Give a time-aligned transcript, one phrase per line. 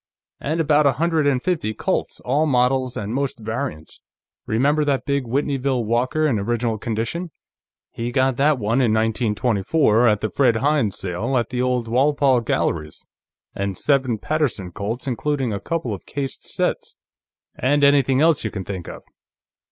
[0.39, 4.01] And about a hundred and fifty Colts, all models and most variants.
[4.47, 7.29] Remember that big Whitneyville Walker, in original condition?
[7.91, 12.41] He got that one in 1924, at the Fred Hines sale, at the old Walpole
[12.41, 13.05] Galleries.
[13.53, 16.97] And seven Paterson Colts, including a couple of cased sets.
[17.55, 19.03] And anything else you can think of.